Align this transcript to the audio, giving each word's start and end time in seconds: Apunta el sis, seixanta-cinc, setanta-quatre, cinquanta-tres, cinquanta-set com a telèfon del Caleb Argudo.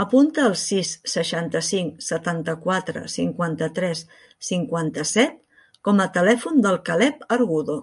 Apunta 0.00 0.42
el 0.48 0.52
sis, 0.64 0.90
seixanta-cinc, 1.12 1.96
setanta-quatre, 2.08 3.02
cinquanta-tres, 3.14 4.04
cinquanta-set 4.50 5.34
com 5.90 6.04
a 6.06 6.10
telèfon 6.20 6.62
del 6.68 6.80
Caleb 6.92 7.26
Argudo. 7.40 7.80